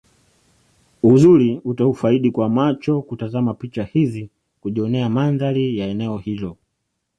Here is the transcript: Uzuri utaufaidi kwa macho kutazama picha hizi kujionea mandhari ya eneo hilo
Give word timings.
Uzuri 1.03 1.61
utaufaidi 1.65 2.31
kwa 2.31 2.49
macho 2.49 3.01
kutazama 3.01 3.53
picha 3.53 3.83
hizi 3.83 4.29
kujionea 4.61 5.09
mandhari 5.09 5.77
ya 5.77 5.87
eneo 5.87 6.17
hilo 6.17 6.57